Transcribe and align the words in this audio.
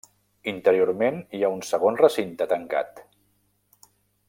Interiorment 0.51 1.19
hi 1.39 1.43
ha 1.43 1.51
un 1.57 1.61
segon 1.73 2.01
recinte 2.01 2.49
tancat. 2.55 3.05